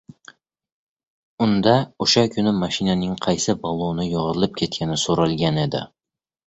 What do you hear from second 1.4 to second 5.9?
Unda oʻsha kuni mashinaning qaysi balloni yorilib ketgani soʻralgan edi.